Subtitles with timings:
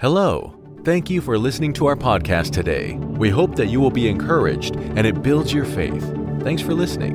[0.00, 0.54] Hello.
[0.82, 2.94] Thank you for listening to our podcast today.
[2.94, 6.02] We hope that you will be encouraged and it builds your faith.
[6.42, 7.12] Thanks for listening.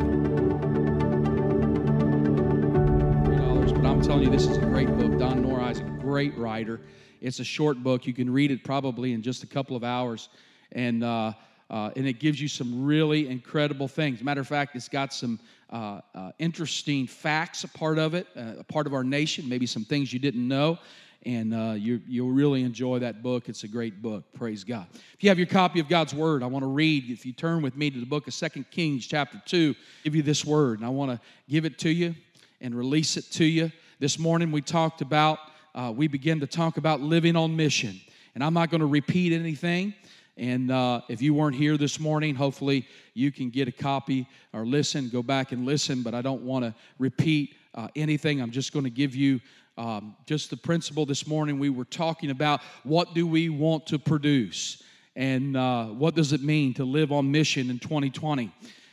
[3.71, 5.17] but I'm telling you, this is a great book.
[5.17, 6.79] Don Nora is a great writer.
[7.21, 8.05] It's a short book.
[8.05, 10.29] You can read it probably in just a couple of hours,
[10.71, 11.33] and uh,
[11.71, 14.21] uh, and it gives you some really incredible things.
[14.21, 15.39] Matter of fact, it's got some
[15.71, 19.65] uh, uh interesting facts, a part of it, uh, a part of our nation, maybe
[19.65, 20.77] some things you didn't know
[21.26, 23.50] and uh, you, you'll really enjoy that book.
[23.50, 24.24] It's a great book.
[24.34, 24.86] Praise God.
[24.93, 27.10] If you have your copy of God's Word, I want to read.
[27.10, 30.21] If you turn with me to the book of Second Kings, chapter 2, give you
[30.21, 31.19] this word, and I want to
[31.50, 32.14] give it to you
[32.61, 33.72] and release it to you.
[34.00, 35.39] This morning we talked about,
[35.73, 38.00] uh, we began to talk about living on mission.
[38.36, 39.95] And I'm not going to repeat anything.
[40.38, 44.66] And uh, if you weren't here this morning, hopefully you can get a copy or
[44.66, 46.03] listen, go back and listen.
[46.03, 48.42] But I don't want to repeat uh, anything.
[48.42, 49.39] I'm just going to give you
[49.78, 54.00] um, just the principle this morning, we were talking about what do we want to
[54.00, 54.81] produce
[55.16, 58.52] and uh, what does it mean to live on mission in 2020.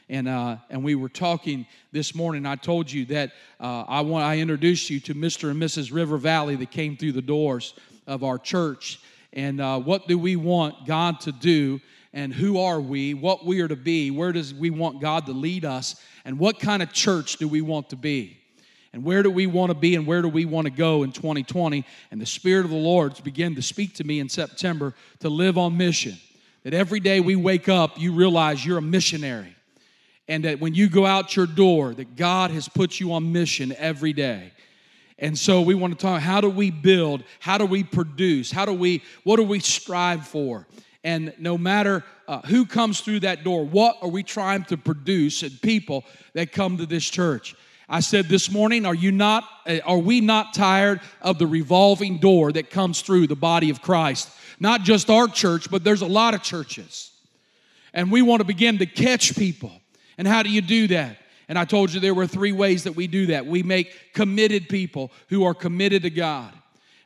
[0.09, 2.47] And, uh, and we were talking this morning.
[2.47, 5.51] I told you that uh, I, want, I introduced you to Mr.
[5.51, 5.93] and Mrs.
[5.93, 7.75] River Valley that came through the doors
[8.07, 9.01] of our church.
[9.33, 11.81] And uh, what do we want God to do?
[12.13, 13.15] And who are we?
[13.15, 14.11] What we are to be?
[14.11, 15.97] Where does we want God to lead us?
[16.25, 18.42] And what kind of church do we want to be?
[18.93, 21.13] And where do we want to be and where do we want to go in
[21.13, 25.29] 2020 and the spirit of the lord began to speak to me in september to
[25.29, 26.19] live on mission.
[26.65, 29.57] That every day we wake up you realize you're a missionary.
[30.29, 33.75] And that when you go out your door that god has put you on mission
[33.79, 34.53] every day.
[35.19, 37.25] And so we want to talk how do we build?
[37.41, 38.51] How do we produce?
[38.51, 40.67] How do we what do we strive for?
[41.05, 45.43] And no matter uh, who comes through that door what are we trying to produce
[45.43, 47.57] in people that come to this church
[47.89, 52.19] I said this morning, are you not uh, are we not tired of the revolving
[52.19, 54.31] door that comes through the body of Christ?
[54.59, 57.11] Not just our church, but there's a lot of churches.
[57.93, 59.73] And we want to begin to catch people.
[60.17, 61.19] And how do you do that?
[61.49, 63.45] And I told you there were three ways that we do that.
[63.45, 66.53] We make committed people who are committed to God.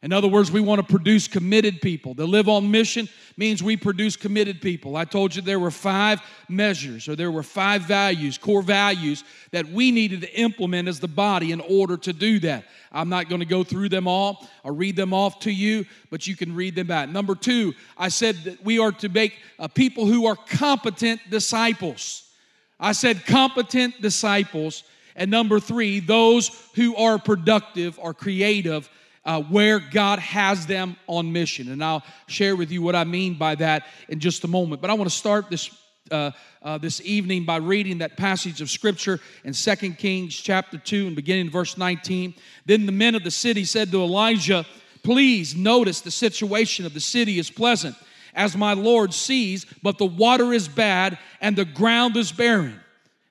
[0.02, 2.14] In other words, we want to produce committed people.
[2.14, 4.96] To live on mission means we produce committed people.
[4.96, 9.66] I told you there were five measures or there were five values, core values, that
[9.66, 12.64] we needed to implement as the body in order to do that.
[12.92, 16.26] I'm not going to go through them all or read them off to you, but
[16.26, 17.08] you can read them back.
[17.08, 22.30] Number two, I said that we are to make uh, people who are competent disciples.
[22.78, 24.82] I said competent disciples.
[25.14, 28.90] And number three, those who are productive or creative
[29.26, 31.70] uh, where God has them on mission.
[31.70, 34.80] And I'll share with you what I mean by that in just a moment.
[34.80, 35.70] But I want to start this.
[36.08, 36.30] Uh,
[36.62, 41.16] uh, this evening by reading that passage of scripture in Second Kings chapter 2 and
[41.16, 42.32] beginning verse 19.
[42.64, 44.64] Then the men of the city said to Elijah,
[45.02, 47.96] Please notice the situation of the city is pleasant,
[48.34, 52.80] as my Lord sees, but the water is bad and the ground is barren.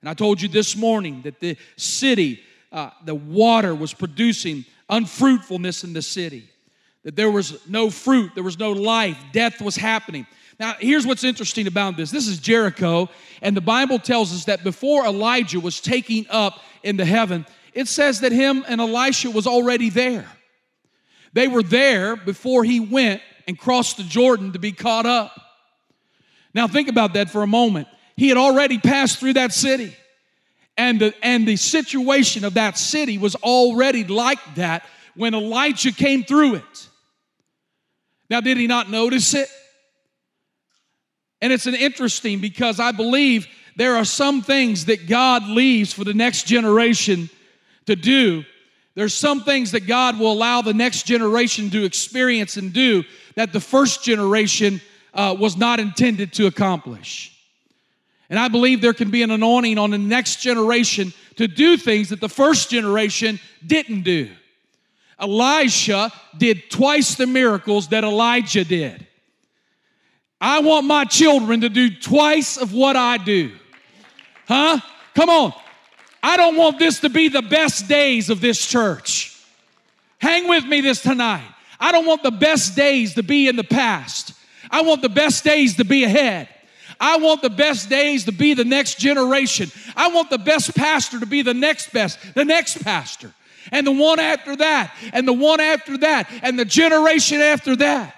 [0.02, 2.42] And I told you this morning that the city,
[2.72, 6.50] uh, the water was producing unfruitfulness in the city,
[7.04, 10.26] that there was no fruit, there was no life, death was happening.
[10.60, 13.10] Now, here's what's interesting about this this is Jericho,
[13.42, 18.22] and the Bible tells us that before Elijah was taking up into heaven, it says
[18.22, 20.28] that him and Elisha was already there.
[21.34, 25.34] They were there before he went and crossed the Jordan to be caught up.
[26.54, 27.90] Now, think about that for a moment.
[28.16, 29.94] He had already passed through that city.
[30.78, 36.24] And the, and the situation of that city was already like that when Elijah came
[36.24, 36.90] through it.
[38.30, 39.48] Now, did he not notice it?
[41.42, 46.04] And it's an interesting because I believe there are some things that God leaves for
[46.04, 47.30] the next generation
[47.86, 48.44] to do.
[48.96, 53.04] There's some things that God will allow the next generation to experience and do
[53.36, 54.82] that the first generation
[55.14, 57.35] uh, was not intended to accomplish.
[58.30, 62.10] And I believe there can be an anointing on the next generation to do things
[62.10, 64.30] that the first generation didn't do.
[65.20, 69.06] Elisha did twice the miracles that Elijah did.
[70.42, 73.52] I want my children to do twice of what I do.
[74.48, 74.80] Huh?
[75.14, 75.54] Come on.
[76.22, 79.40] I don't want this to be the best days of this church.
[80.20, 81.48] Hang with me this tonight.
[81.80, 84.34] I don't want the best days to be in the past.
[84.72, 86.50] I want the best days to be ahead.
[87.00, 89.72] I want the best days to be the next generation.
[89.96, 93.32] I want the best pastor to be the next best, the next pastor,
[93.72, 98.16] and the one after that, and the one after that, and the generation after that.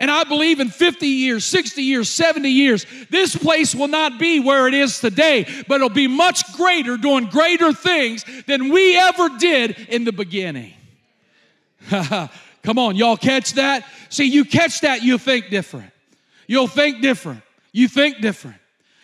[0.00, 4.40] And I believe in 50 years, 60 years, 70 years, this place will not be
[4.40, 9.28] where it is today, but it'll be much greater, doing greater things than we ever
[9.38, 10.74] did in the beginning.
[11.90, 13.86] Come on, y'all catch that?
[14.08, 15.92] See, you catch that, you'll think different.
[16.48, 17.42] You'll think different.
[17.76, 18.56] You think different.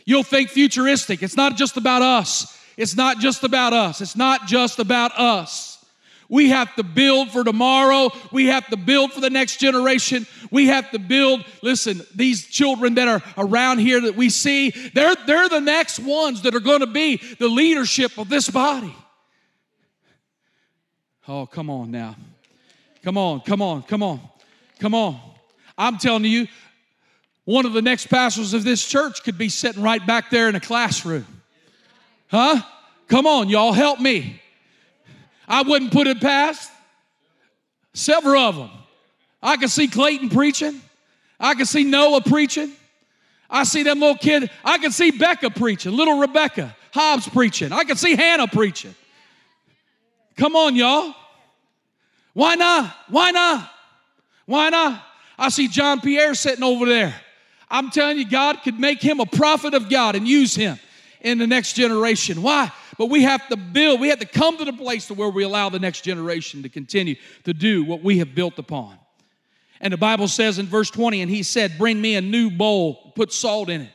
[0.06, 1.22] You'll think futuristic.
[1.22, 2.58] It's not just about us.
[2.78, 4.00] It's not just about us.
[4.00, 5.84] It's not just about us.
[6.30, 8.08] We have to build for tomorrow.
[8.32, 10.26] We have to build for the next generation.
[10.50, 15.16] We have to build, listen, these children that are around here that we see, they're,
[15.26, 18.96] they're the next ones that are going to be the leadership of this body.
[21.28, 22.16] Oh, come on now.
[23.02, 24.20] Come on, come on, come on,
[24.80, 25.20] come on.
[25.76, 26.46] I'm telling you,
[27.44, 30.54] one of the next pastors of this church could be sitting right back there in
[30.54, 31.26] a classroom.
[32.28, 32.62] Huh?
[33.08, 34.40] Come on, y'all, help me.
[35.48, 36.70] I wouldn't put it past
[37.94, 38.70] several of them.
[39.42, 40.80] I can see Clayton preaching.
[41.38, 42.72] I can see Noah preaching.
[43.50, 44.50] I see them little kid.
[44.64, 47.72] I can see Becca preaching, little Rebecca Hobbs preaching.
[47.72, 48.94] I can see Hannah preaching.
[50.36, 51.14] Come on, y'all.
[52.32, 52.94] Why not?
[53.08, 53.70] Why not?
[54.46, 55.02] Why not?
[55.38, 57.14] I see John Pierre sitting over there.
[57.72, 60.78] I'm telling you, God could make him a prophet of God and use him
[61.22, 62.42] in the next generation.
[62.42, 62.70] Why?
[62.98, 65.42] But we have to build, we have to come to the place to where we
[65.42, 68.98] allow the next generation to continue to do what we have built upon.
[69.80, 73.12] And the Bible says in verse 20, and he said, Bring me a new bowl,
[73.16, 73.90] put salt in it.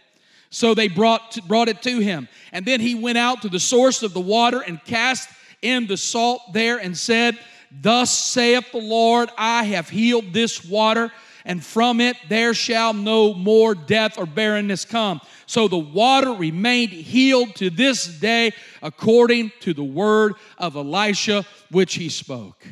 [0.50, 2.28] So they brought, brought it to him.
[2.52, 5.30] And then he went out to the source of the water and cast
[5.62, 7.38] in the salt there and said,
[7.72, 11.12] Thus saith the Lord, I have healed this water,
[11.48, 15.22] and from it there shall no more death or barrenness come.
[15.48, 18.52] So the water remained healed to this day
[18.84, 22.68] according to the word of Elisha which he spoke.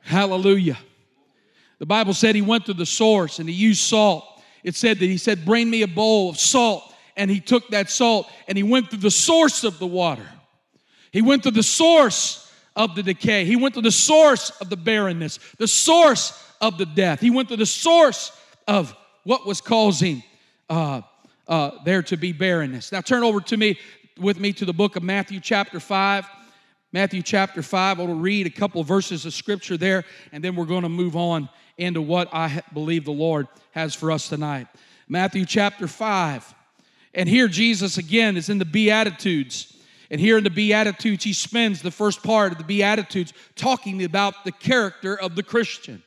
[0.00, 0.78] Hallelujah.
[1.78, 4.24] The Bible said he went to the source and he used salt.
[4.64, 6.94] It said that he said, Bring me a bowl of salt.
[7.18, 10.26] And he took that salt and he went to the source of the water.
[11.12, 13.44] He went to the source of the decay.
[13.44, 17.20] He went to the source of the barrenness, the source of the death.
[17.20, 18.32] He went to the source
[18.66, 20.22] of what was causing
[20.68, 21.02] uh,
[21.48, 22.92] uh, there to be barrenness.
[22.92, 23.78] Now turn over to me
[24.18, 26.26] with me to the book of Matthew chapter 5.
[26.92, 28.00] Matthew chapter 5.
[28.00, 30.88] I will read a couple of verses of scripture there, and then we're going to
[30.88, 31.48] move on
[31.78, 34.66] into what I believe the Lord has for us tonight.
[35.08, 36.54] Matthew chapter 5.
[37.14, 39.76] And here Jesus again is in the Beatitudes.
[40.10, 44.44] And here in the Beatitudes, he spends the first part of the Beatitudes talking about
[44.44, 46.02] the character of the Christian.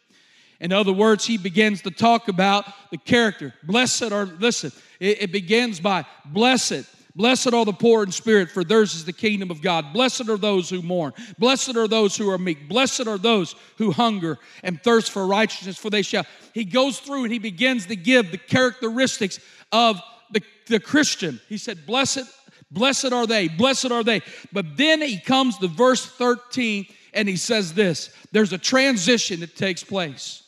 [0.60, 3.54] In other words, he begins to talk about the character.
[3.64, 6.86] Blessed are, listen, it, it begins by blessed.
[7.16, 9.94] Blessed are the poor in spirit, for theirs is the kingdom of God.
[9.94, 11.14] Blessed are those who mourn.
[11.38, 12.68] Blessed are those who are meek.
[12.68, 16.26] Blessed are those who hunger and thirst for righteousness, for they shall.
[16.54, 19.40] He goes through and he begins to give the characteristics
[19.72, 20.02] of
[20.32, 21.40] the, the Christian.
[21.50, 22.24] He said, Blessed,
[22.72, 24.22] blessed are they, blessed are they.
[24.52, 29.56] But then he comes to verse 13 and he says this there's a transition that
[29.56, 30.43] takes place.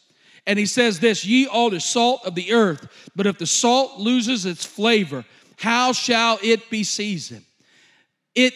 [0.48, 4.46] And he says this Ye are salt of the earth, but if the salt loses
[4.46, 5.26] its flavor,
[5.58, 7.46] how shall it be seasoned?
[8.36, 8.54] It,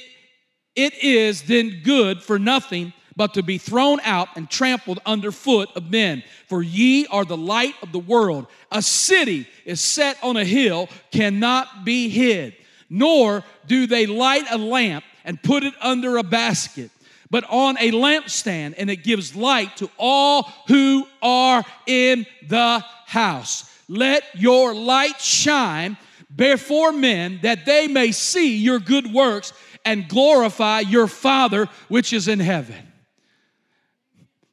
[0.76, 5.92] it is then good for nothing but to be thrown out and trampled underfoot of
[5.92, 6.24] men.
[6.48, 8.48] For ye are the light of the world.
[8.72, 12.56] A city is set on a hill, cannot be hid.
[12.90, 16.92] Nor do they light a lamp and put it under a basket
[17.32, 23.70] but on a lampstand, and it gives light to all who are in the house.
[23.88, 25.98] Let your light shine
[26.36, 29.54] before men that they may see your good works
[29.86, 32.76] and glorify your Father which is in heaven.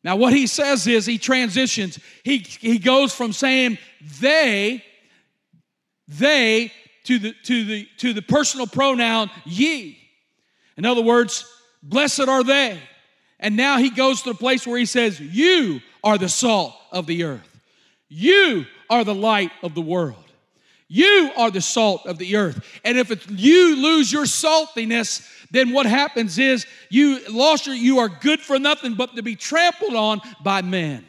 [0.02, 1.99] Now, what he says is he transitions.
[2.23, 3.78] He, he goes from saying
[4.21, 4.85] they,
[6.06, 6.73] they,
[7.04, 9.99] to the, to, the, to the personal pronoun ye.
[10.76, 11.45] In other words,
[11.83, 12.80] Blessed are they.
[13.38, 17.06] And now he goes to the place where he says, You are the salt of
[17.06, 17.61] the earth.
[18.09, 20.25] You are the light of the world.
[20.88, 22.64] You are the salt of the earth.
[22.85, 28.09] And if you lose your saltiness, then what happens is you lost your, you are
[28.09, 31.04] good for nothing but to be trampled on by men.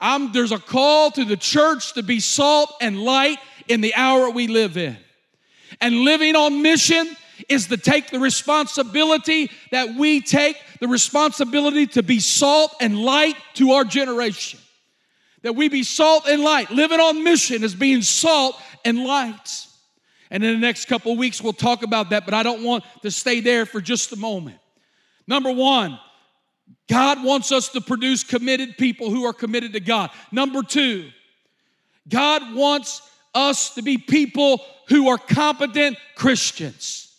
[0.00, 3.38] I'm, there's a call to the church to be salt and light
[3.68, 4.96] in the hour we live in.
[5.80, 7.16] And living on mission
[7.48, 13.36] is to take the responsibility that we take, the responsibility to be salt and light
[13.54, 14.60] to our generation.
[15.42, 16.70] That we be salt and light.
[16.70, 19.66] Living on mission is being salt and light.
[20.30, 23.10] And in the next couple weeks, we'll talk about that, but I don't want to
[23.10, 24.58] stay there for just a moment.
[25.26, 25.98] Number one,
[26.88, 30.10] God wants us to produce committed people who are committed to God.
[30.30, 31.10] Number two,
[32.08, 33.02] God wants
[33.34, 37.11] us to be people who are competent Christians.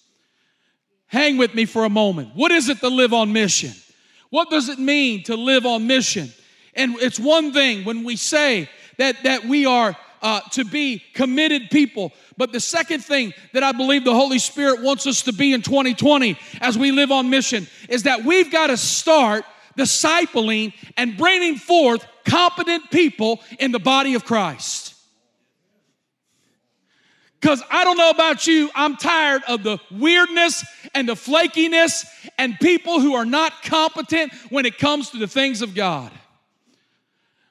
[1.13, 2.31] Hang with me for a moment.
[2.33, 3.71] What is it to live on mission?
[4.31, 6.33] What does it mean to live on mission?
[6.73, 8.67] And it's one thing when we say
[8.97, 12.13] that, that we are uh, to be committed people.
[12.35, 15.61] But the second thing that I believe the Holy Spirit wants us to be in
[15.61, 19.45] 2020 as we live on mission is that we've got to start
[19.77, 24.82] discipling and bringing forth competent people in the body of Christ.
[27.43, 32.05] Because I don't know about you, I'm tired of the weirdness and the flakiness
[32.37, 36.09] and people who are not competent when it comes to the things of God.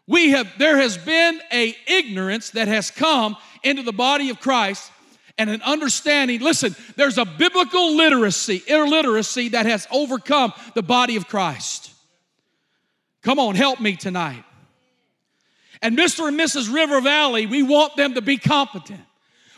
[0.07, 4.91] We have there has been a ignorance that has come into the body of Christ
[5.37, 6.41] and an understanding.
[6.41, 11.93] Listen, there's a biblical literacy, illiteracy that has overcome the body of Christ.
[13.21, 14.45] Come on, help me tonight.
[15.83, 16.29] And Mr.
[16.29, 16.73] and Mrs.
[16.73, 19.01] River Valley, we want them to be competent.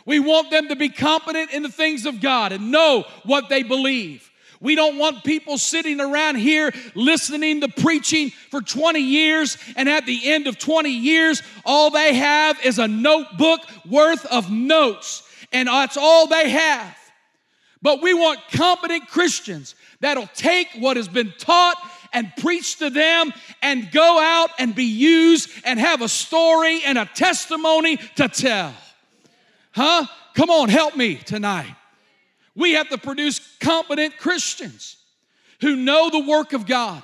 [0.05, 3.63] We want them to be competent in the things of God and know what they
[3.63, 4.31] believe.
[4.61, 10.05] We don't want people sitting around here listening to preaching for 20 years, and at
[10.05, 15.67] the end of 20 years, all they have is a notebook worth of notes, and
[15.67, 16.97] that's all they have.
[17.81, 21.77] But we want competent Christians that'll take what has been taught
[22.13, 26.97] and preach to them and go out and be used and have a story and
[26.97, 28.73] a testimony to tell.
[29.75, 30.05] Huh?
[30.35, 31.75] Come on, help me tonight.
[32.55, 34.95] We have to produce competent Christians
[35.59, 37.03] who know the work of God,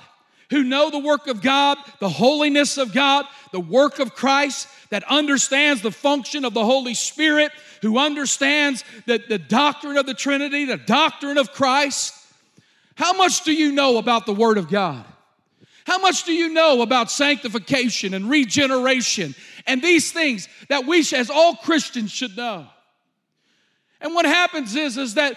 [0.50, 5.04] who know the work of God, the holiness of God, the work of Christ, that
[5.04, 7.52] understands the function of the Holy Spirit,
[7.82, 12.14] who understands the, the doctrine of the Trinity, the doctrine of Christ.
[12.94, 15.04] How much do you know about the Word of God?
[15.84, 19.34] How much do you know about sanctification and regeneration
[19.66, 22.66] and these things that we, as all Christians, should know?
[24.00, 25.36] And what happens is, is that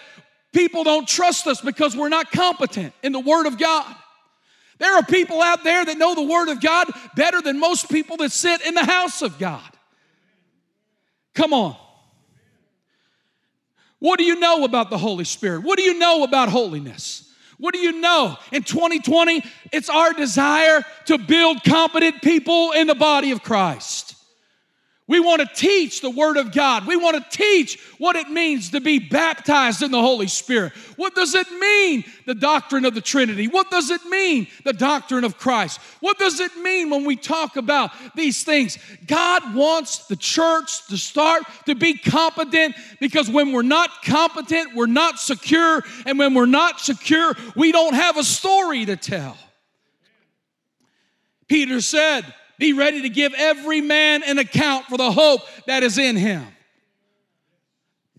[0.52, 3.96] people don't trust us because we're not competent in the Word of God.
[4.78, 8.18] There are people out there that know the Word of God better than most people
[8.18, 9.70] that sit in the house of God.
[11.34, 11.76] Come on.
[14.00, 15.64] What do you know about the Holy Spirit?
[15.64, 17.34] What do you know about holiness?
[17.58, 18.38] What do you know?
[18.52, 19.42] In 2020,
[19.72, 24.15] it's our desire to build competent people in the body of Christ.
[25.08, 26.88] We want to teach the Word of God.
[26.88, 30.74] We want to teach what it means to be baptized in the Holy Spirit.
[30.96, 33.48] What does it mean, the doctrine of the Trinity?
[33.48, 35.80] What does it mean, the doctrine of Christ?
[36.00, 38.80] What does it mean when we talk about these things?
[39.06, 44.88] God wants the church to start to be competent because when we're not competent, we're
[44.88, 45.84] not secure.
[46.08, 49.38] And when we're not secure, we don't have a story to tell.
[51.48, 52.26] Peter said,
[52.58, 56.46] be ready to give every man an account for the hope that is in him.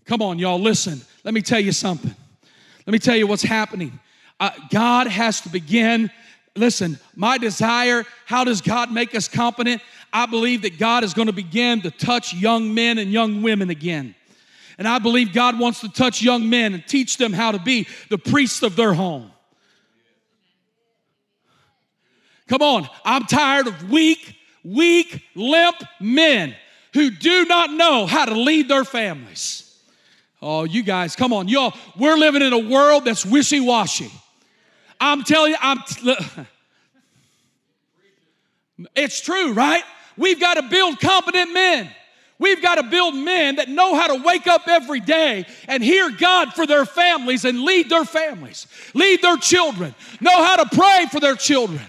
[0.05, 1.01] Come on, y'all, listen.
[1.23, 2.15] Let me tell you something.
[2.85, 3.99] Let me tell you what's happening.
[4.39, 6.09] Uh, God has to begin.
[6.55, 9.81] Listen, my desire, how does God make us competent?
[10.13, 13.69] I believe that God is going to begin to touch young men and young women
[13.69, 14.15] again.
[14.77, 17.87] And I believe God wants to touch young men and teach them how to be
[18.09, 19.31] the priests of their home.
[22.47, 26.55] Come on, I'm tired of weak, weak, limp men
[26.93, 29.63] who do not know how to lead their families.
[30.41, 31.73] Oh, you guys, come on, y'all.
[31.97, 34.11] We're living in a world that's wishy washy.
[34.99, 35.79] I'm telling you, I'm.
[35.87, 36.15] T-
[38.95, 39.83] it's true, right?
[40.15, 41.89] We've got to build competent men.
[42.39, 46.11] We've got to build men that know how to wake up every day and hear
[46.11, 51.07] God for their families and lead their families, lead their children, know how to pray
[51.11, 51.81] for their children.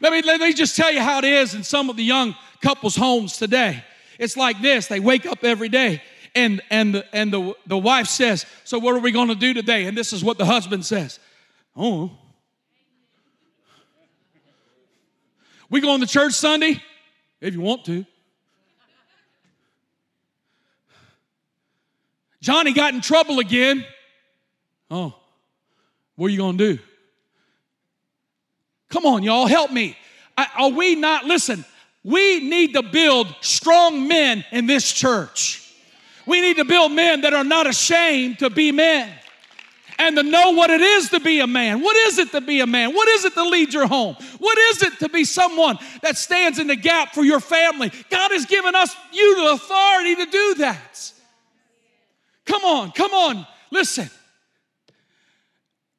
[0.00, 2.34] Let me, let me just tell you how it is in some of the young
[2.62, 3.82] couples' homes today.
[4.18, 6.02] It's like this they wake up every day
[6.34, 9.54] and, and, the, and the, the wife says, So, what are we going to do
[9.54, 9.86] today?
[9.86, 11.18] And this is what the husband says
[11.76, 12.10] Oh,
[15.70, 16.82] we going to church Sunday?
[17.40, 18.04] If you want to.
[22.40, 23.84] Johnny got in trouble again.
[24.90, 25.14] Oh,
[26.14, 26.82] what are you going to do?
[28.88, 29.96] Come on, y'all, help me.
[30.36, 31.64] Are we not, listen,
[32.04, 35.72] we need to build strong men in this church.
[36.26, 39.10] We need to build men that are not ashamed to be men
[39.98, 41.80] and to know what it is to be a man.
[41.80, 42.94] What is it to be a man?
[42.94, 44.16] What is it to lead your home?
[44.38, 47.90] What is it to be someone that stands in the gap for your family?
[48.08, 51.12] God has given us you the authority to do that.
[52.44, 54.08] Come on, come on, listen.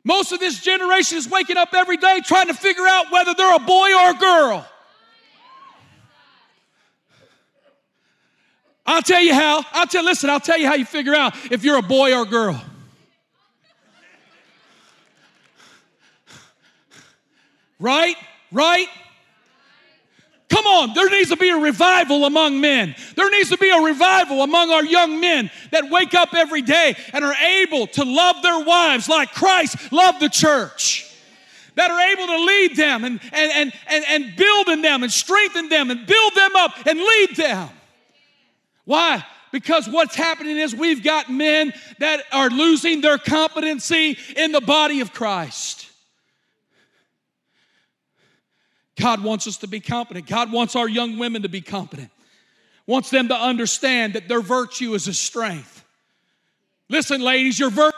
[0.10, 3.56] Most of this generation is waking up every day trying to figure out whether they're
[3.56, 4.68] a boy or a girl.
[8.88, 9.64] I'll tell you how.
[9.72, 12.24] I'll tell listen, I'll tell you how you figure out if you're a boy or
[12.24, 12.60] a girl.
[17.78, 18.16] Right?
[18.52, 18.88] Right?
[20.50, 22.96] Come on, there needs to be a revival among men.
[23.16, 26.96] There needs to be a revival among our young men that wake up every day
[27.14, 31.06] and are able to love their wives like Christ loved the church.
[31.76, 35.12] That are able to lead them and, and, and, and, and build in them and
[35.12, 37.70] strengthen them and build them up and lead them.
[38.86, 39.24] Why?
[39.52, 45.02] Because what's happening is we've got men that are losing their competency in the body
[45.02, 45.79] of Christ.
[49.00, 50.28] God wants us to be competent.
[50.28, 52.12] God wants our young women to be competent.
[52.86, 55.86] Wants them to understand that their virtue is a strength.
[56.90, 57.96] Listen, ladies, your virtue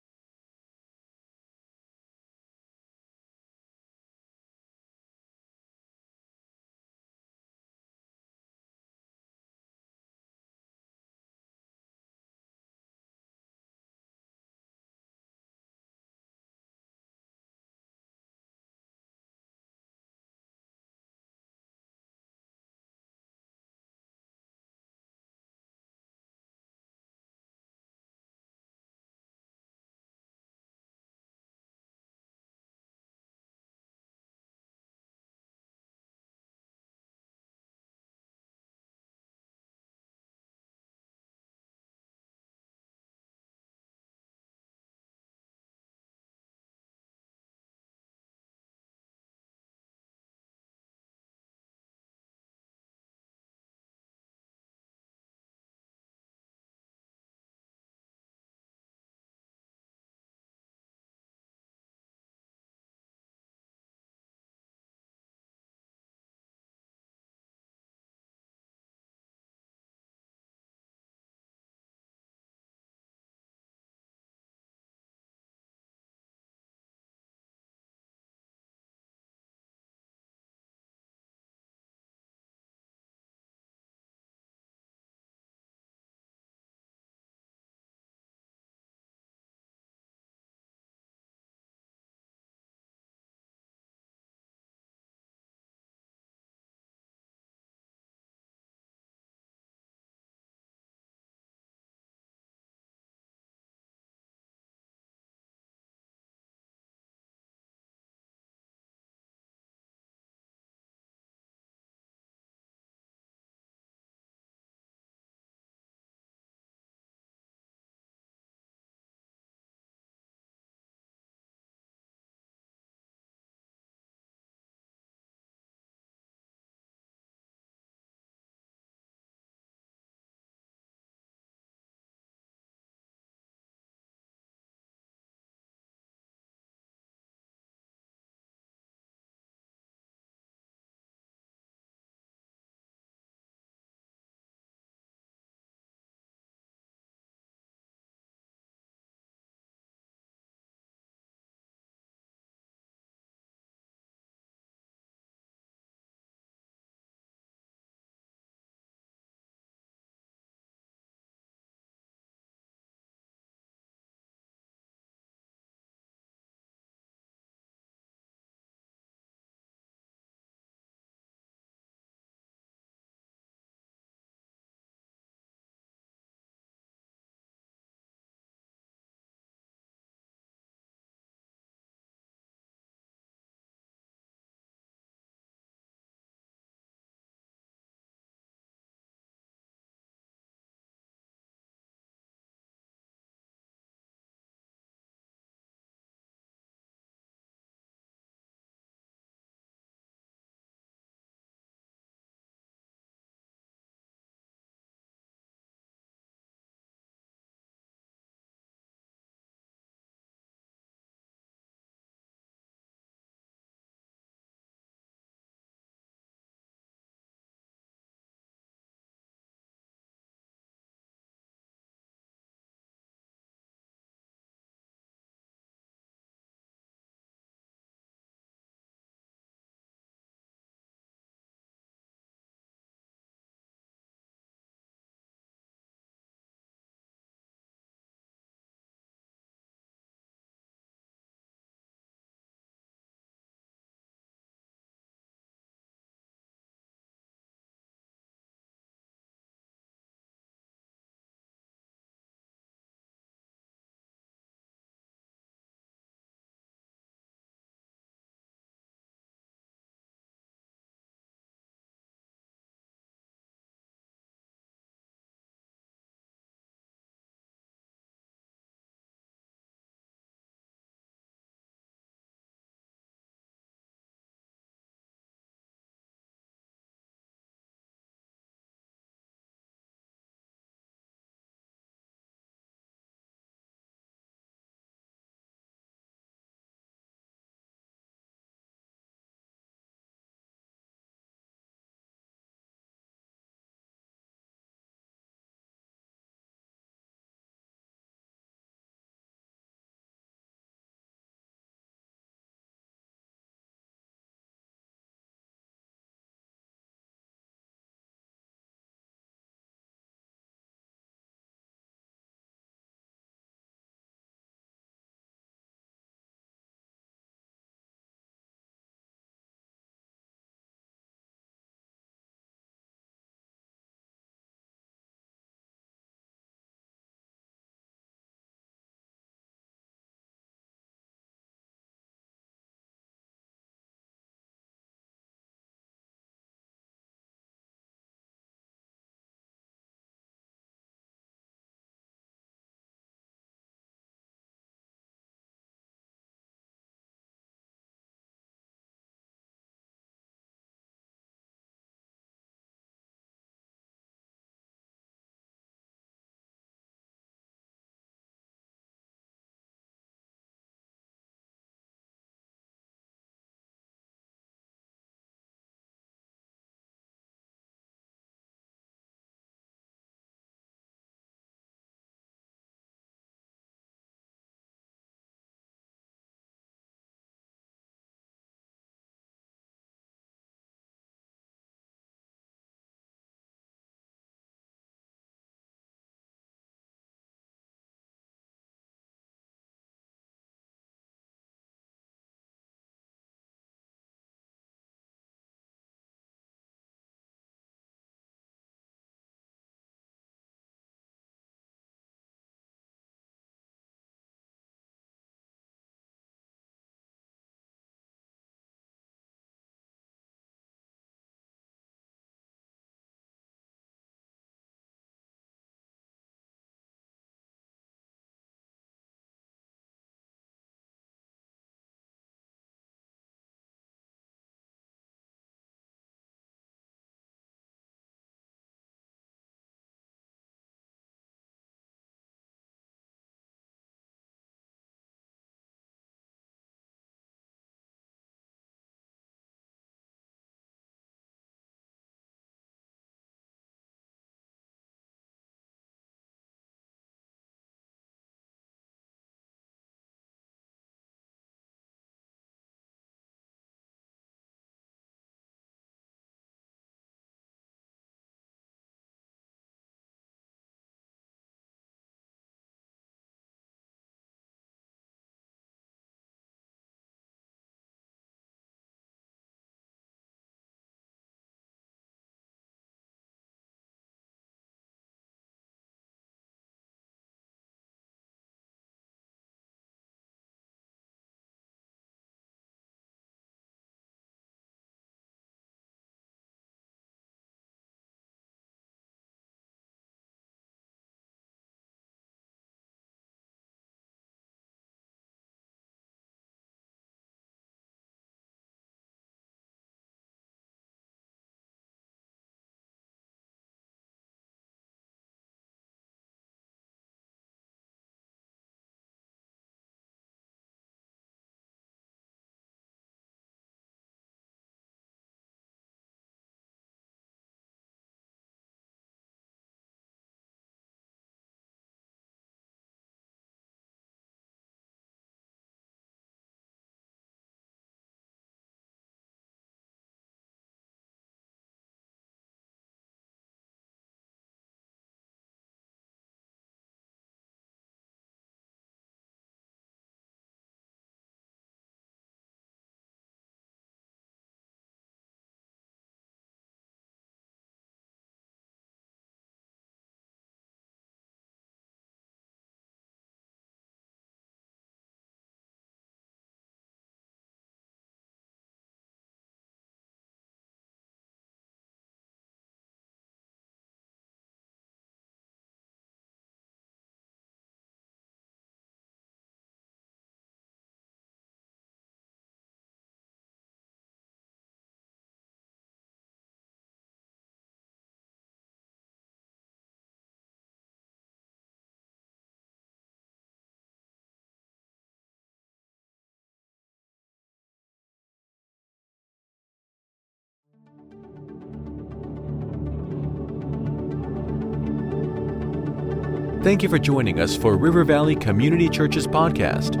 [596.64, 600.00] Thank you for joining us for River Valley Community Church's podcast.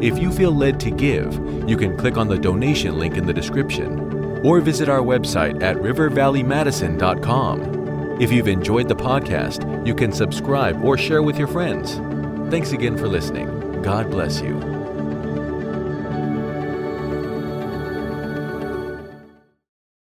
[0.00, 1.34] If you feel led to give,
[1.68, 5.74] you can click on the donation link in the description or visit our website at
[5.78, 8.22] rivervalleymadison.com.
[8.22, 11.94] If you've enjoyed the podcast, you can subscribe or share with your friends.
[12.48, 13.82] Thanks again for listening.
[13.82, 14.73] God bless you.